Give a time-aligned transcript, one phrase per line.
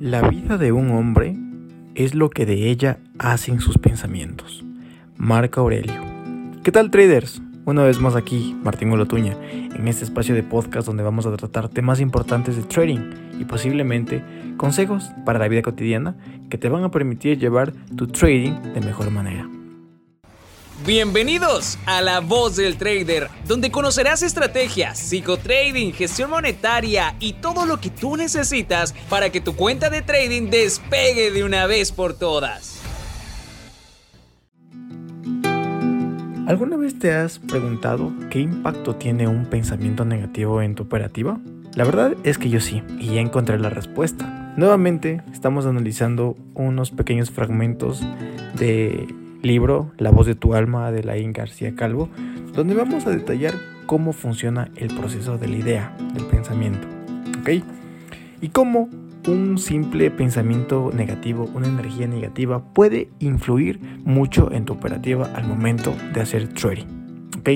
[0.00, 1.38] La vida de un hombre
[1.94, 4.62] es lo que de ella hacen sus pensamientos.
[5.16, 6.02] Marco Aurelio.
[6.62, 7.40] ¿Qué tal traders?
[7.64, 11.70] Una vez más aquí, Martín Olotuña, en este espacio de podcast donde vamos a tratar
[11.70, 14.22] temas importantes de trading y posiblemente
[14.58, 16.14] consejos para la vida cotidiana
[16.50, 19.48] que te van a permitir llevar tu trading de mejor manera.
[20.84, 27.80] Bienvenidos a La Voz del Trader, donde conocerás estrategias, psicotrading, gestión monetaria y todo lo
[27.80, 32.82] que tú necesitas para que tu cuenta de trading despegue de una vez por todas.
[36.46, 41.40] ¿Alguna vez te has preguntado qué impacto tiene un pensamiento negativo en tu operativa?
[41.74, 44.54] La verdad es que yo sí, y ya encontré la respuesta.
[44.58, 48.02] Nuevamente estamos analizando unos pequeños fragmentos
[48.54, 49.06] de
[49.46, 52.08] libro La voz de tu alma de Laín García Calvo,
[52.52, 53.54] donde vamos a detallar
[53.86, 56.86] cómo funciona el proceso de la idea, del pensamiento.
[57.40, 57.62] ¿Ok?
[58.40, 58.88] Y cómo
[59.28, 65.94] un simple pensamiento negativo, una energía negativa puede influir mucho en tu operativa al momento
[66.12, 66.86] de hacer trading.
[67.38, 67.50] ¿Ok?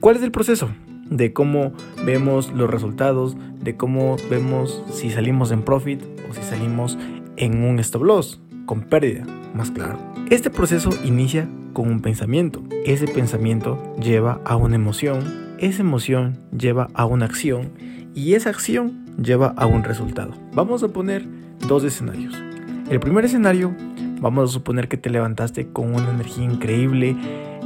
[0.00, 0.70] ¿Cuál es el proceso?
[1.10, 1.72] De cómo
[2.04, 6.98] vemos los resultados, de cómo vemos si salimos en profit o si salimos
[7.36, 9.98] en un stop loss, con pérdida, más claro.
[10.28, 12.62] Este proceso inicia con un pensamiento.
[12.84, 17.70] Ese pensamiento lleva a una emoción, esa emoción lleva a una acción
[18.14, 20.32] y esa acción lleva a un resultado.
[20.52, 21.24] Vamos a poner
[21.66, 22.34] dos escenarios.
[22.90, 23.74] El primer escenario,
[24.20, 27.16] vamos a suponer que te levantaste con una energía increíble,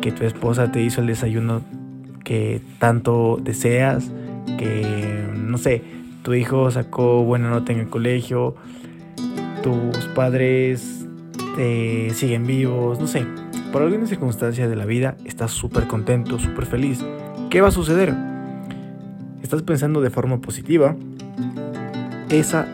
[0.00, 1.62] que tu esposa te hizo el desayuno
[2.24, 4.10] que tanto deseas,
[4.58, 5.82] que no sé,
[6.22, 8.56] tu hijo sacó buena nota en el colegio,
[9.66, 11.08] tus padres
[12.14, 13.26] siguen vivos, no sé,
[13.72, 17.04] por alguna circunstancia de la vida estás súper contento, súper feliz.
[17.50, 18.14] ¿Qué va a suceder?
[19.42, 20.94] Estás pensando de forma positiva.
[22.30, 22.68] Esa,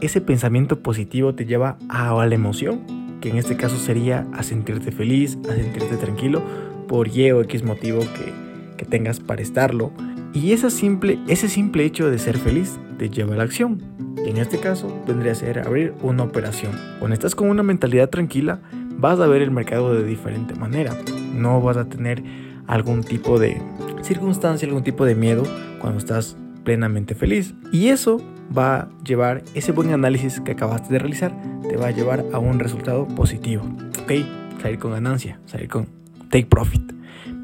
[0.00, 4.92] ese pensamiento positivo te lleva a, la emoción, que en este caso sería a sentirte
[4.92, 6.42] feliz, a sentirte tranquilo
[6.86, 8.32] por Y o X motivo que,
[8.76, 9.90] que tengas para estarlo.
[10.32, 14.05] Y esa simple, ese simple hecho de ser feliz te lleva a la acción.
[14.26, 16.72] En este caso, vendría a ser abrir una operación.
[16.98, 18.58] Cuando estás con una mentalidad tranquila,
[18.98, 20.96] vas a ver el mercado de diferente manera.
[21.32, 22.24] No vas a tener
[22.66, 23.62] algún tipo de
[24.02, 25.44] circunstancia, algún tipo de miedo
[25.80, 27.54] cuando estás plenamente feliz.
[27.70, 28.20] Y eso
[28.56, 31.32] va a llevar, ese buen análisis que acabaste de realizar,
[31.68, 33.62] te va a llevar a un resultado positivo.
[34.02, 34.12] ¿Ok?
[34.60, 35.86] Salir con ganancia, salir con
[36.30, 36.82] take profit.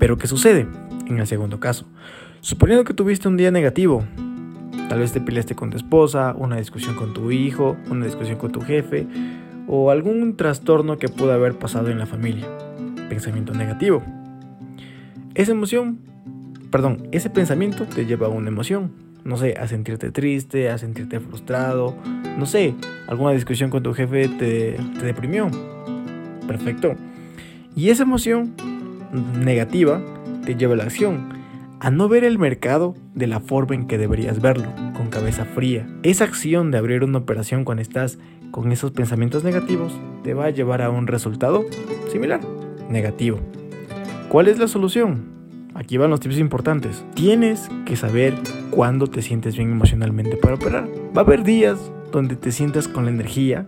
[0.00, 0.66] Pero ¿qué sucede
[1.06, 1.86] en el segundo caso?
[2.40, 4.02] Suponiendo que tuviste un día negativo,
[4.92, 8.52] Tal vez te peleaste con tu esposa, una discusión con tu hijo, una discusión con
[8.52, 9.06] tu jefe
[9.66, 12.46] o algún trastorno que pudo haber pasado en la familia.
[13.08, 14.02] Pensamiento negativo.
[15.34, 15.98] Esa emoción,
[16.70, 18.92] perdón, ese pensamiento te lleva a una emoción.
[19.24, 21.96] No sé, a sentirte triste, a sentirte frustrado.
[22.36, 22.74] No sé,
[23.06, 25.50] alguna discusión con tu jefe te, te deprimió.
[26.46, 26.96] Perfecto.
[27.74, 28.52] Y esa emoción
[29.42, 30.02] negativa
[30.44, 31.31] te lleva a la acción
[31.82, 35.84] a no ver el mercado de la forma en que deberías verlo, con cabeza fría.
[36.04, 38.20] Esa acción de abrir una operación cuando estás
[38.52, 41.64] con esos pensamientos negativos te va a llevar a un resultado
[42.08, 42.40] similar,
[42.88, 43.40] negativo.
[44.28, 45.24] ¿Cuál es la solución?
[45.74, 47.04] Aquí van los tips importantes.
[47.14, 48.34] Tienes que saber
[48.70, 50.88] cuándo te sientes bien emocionalmente para operar.
[51.16, 51.80] Va a haber días
[52.12, 53.66] donde te sientas con la energía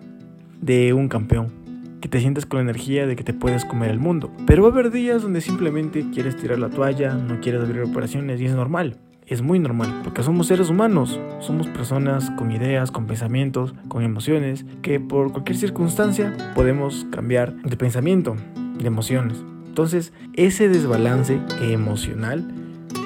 [0.60, 1.63] de un campeón
[2.04, 4.30] que te sientas con la energía de que te puedes comer el mundo.
[4.46, 8.42] Pero va a haber días donde simplemente quieres tirar la toalla, no quieres abrir operaciones
[8.42, 8.98] y es normal.
[9.26, 14.66] Es muy normal, porque somos seres humanos, somos personas con ideas, con pensamientos, con emociones,
[14.82, 18.36] que por cualquier circunstancia podemos cambiar de pensamiento,
[18.76, 19.42] de emociones.
[19.66, 22.46] Entonces, ese desbalance emocional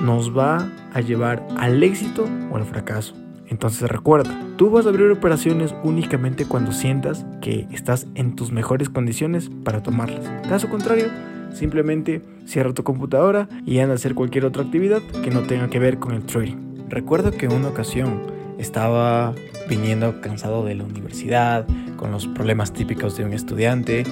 [0.03, 3.15] nos va a llevar al éxito o al fracaso.
[3.47, 8.91] Entonces recuerda, tú vas a abrir operaciones únicamente cuando sientas que estás en tus mejores
[8.91, 10.29] condiciones para tomarlas.
[10.49, 11.07] Caso contrario,
[11.55, 15.79] simplemente cierra tu computadora y anda a hacer cualquier otra actividad que no tenga que
[15.79, 16.57] ver con el trading.
[16.89, 18.21] Recuerdo que una ocasión
[18.59, 19.33] estaba
[19.69, 21.65] viniendo cansado de la universidad,
[21.97, 24.03] con los problemas típicos de un estudiante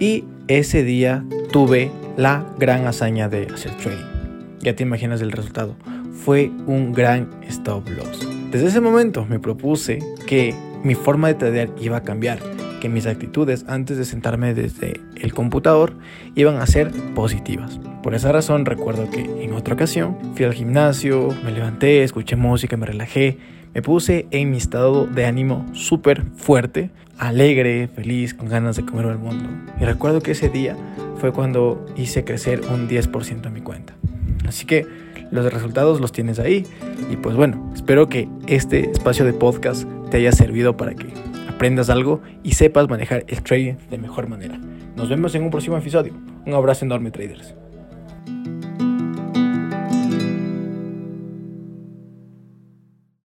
[0.00, 4.58] y ese día tuve la gran hazaña de hacer trading.
[4.60, 5.76] Ya te imaginas el resultado.
[6.24, 8.31] Fue un gran stop loss.
[8.52, 10.54] Desde ese momento me propuse que
[10.84, 12.38] mi forma de tradear iba a cambiar,
[12.82, 15.94] que mis actitudes antes de sentarme desde el computador
[16.34, 17.80] iban a ser positivas.
[18.02, 22.76] Por esa razón recuerdo que en otra ocasión fui al gimnasio, me levanté, escuché música,
[22.76, 23.38] me relajé,
[23.72, 29.06] me puse en mi estado de ánimo súper fuerte, alegre, feliz, con ganas de comer
[29.06, 29.48] el mundo.
[29.80, 30.76] Y recuerdo que ese día
[31.16, 33.94] fue cuando hice crecer un 10% en mi cuenta.
[34.46, 34.86] Así que
[35.32, 36.64] los resultados los tienes ahí.
[37.10, 41.08] Y pues bueno, espero que este espacio de podcast te haya servido para que
[41.48, 44.58] aprendas algo y sepas manejar el trading de mejor manera.
[44.96, 46.12] Nos vemos en un próximo episodio.
[46.46, 47.54] Un abrazo enorme traders.